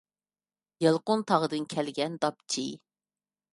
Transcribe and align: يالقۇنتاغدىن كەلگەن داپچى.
يالقۇنتاغدىن 0.85 1.69
كەلگەن 1.75 2.17
داپچى. 2.25 2.67